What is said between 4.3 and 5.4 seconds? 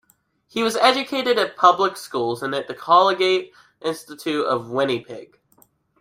of Winnipeg.